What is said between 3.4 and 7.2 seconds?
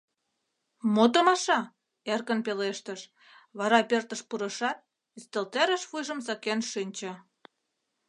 вара пӧртыш пурышат, ӱстелтӧрыш вуйжым сакен шинче...